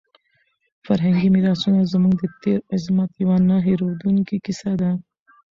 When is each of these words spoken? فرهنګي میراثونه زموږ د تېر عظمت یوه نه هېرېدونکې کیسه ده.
فرهنګي 0.85 1.27
میراثونه 1.35 1.81
زموږ 1.93 2.15
د 2.21 2.33
تېر 2.43 2.59
عظمت 2.75 3.09
یوه 3.23 3.37
نه 3.49 3.57
هېرېدونکې 3.67 4.35
کیسه 4.45 4.71
ده. 4.81 4.91